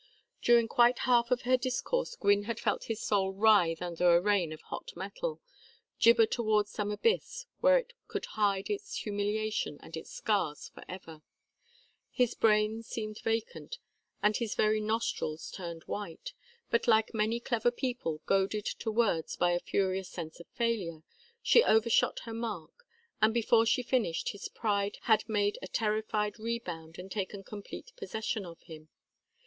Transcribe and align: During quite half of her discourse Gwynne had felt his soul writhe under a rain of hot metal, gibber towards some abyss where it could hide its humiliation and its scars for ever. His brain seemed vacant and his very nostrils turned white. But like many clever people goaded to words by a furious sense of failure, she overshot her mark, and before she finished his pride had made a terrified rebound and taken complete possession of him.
During 0.41 0.67
quite 0.67 0.97
half 0.97 1.29
of 1.29 1.43
her 1.43 1.55
discourse 1.57 2.15
Gwynne 2.15 2.45
had 2.45 2.59
felt 2.59 2.85
his 2.85 2.99
soul 3.03 3.33
writhe 3.33 3.83
under 3.83 4.15
a 4.15 4.19
rain 4.19 4.51
of 4.51 4.61
hot 4.61 4.91
metal, 4.95 5.39
gibber 5.99 6.25
towards 6.25 6.71
some 6.71 6.89
abyss 6.89 7.45
where 7.59 7.77
it 7.77 7.93
could 8.07 8.25
hide 8.33 8.67
its 8.71 8.95
humiliation 8.95 9.77
and 9.79 9.95
its 9.95 10.09
scars 10.09 10.69
for 10.73 10.83
ever. 10.89 11.21
His 12.09 12.33
brain 12.33 12.81
seemed 12.81 13.19
vacant 13.21 13.77
and 14.23 14.35
his 14.35 14.55
very 14.55 14.81
nostrils 14.81 15.51
turned 15.51 15.83
white. 15.83 16.33
But 16.71 16.87
like 16.87 17.13
many 17.13 17.39
clever 17.39 17.69
people 17.69 18.21
goaded 18.25 18.65
to 18.79 18.89
words 18.91 19.35
by 19.35 19.51
a 19.51 19.59
furious 19.59 20.09
sense 20.09 20.39
of 20.39 20.47
failure, 20.47 21.03
she 21.43 21.63
overshot 21.63 22.21
her 22.21 22.33
mark, 22.33 22.73
and 23.21 23.35
before 23.35 23.67
she 23.67 23.83
finished 23.83 24.29
his 24.29 24.47
pride 24.49 24.97
had 25.03 25.29
made 25.29 25.59
a 25.61 25.67
terrified 25.67 26.39
rebound 26.39 26.97
and 26.97 27.11
taken 27.11 27.43
complete 27.43 27.91
possession 27.97 28.47
of 28.47 28.59
him. 28.63 28.89